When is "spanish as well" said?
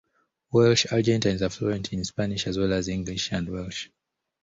2.05-2.73